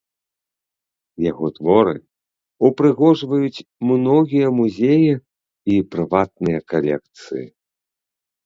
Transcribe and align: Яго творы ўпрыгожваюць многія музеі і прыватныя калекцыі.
Яго 1.31 1.45
творы 1.57 1.93
ўпрыгожваюць 2.69 3.65
многія 3.91 4.47
музеі 4.61 5.13
і 5.75 5.77
прыватныя 5.93 6.59
калекцыі. 6.75 7.47